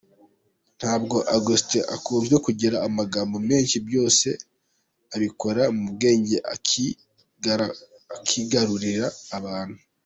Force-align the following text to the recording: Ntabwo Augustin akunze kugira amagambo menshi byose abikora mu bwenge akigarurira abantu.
Ntabwo 0.79 1.17
Augustin 1.35 1.85
akunze 1.95 2.35
kugira 2.45 2.75
amagambo 2.87 3.35
menshi 3.49 3.77
byose 3.87 4.27
abikora 5.15 5.63
mu 5.77 5.85
bwenge 5.95 6.37
akigarurira 8.13 9.07
abantu. 9.37 9.77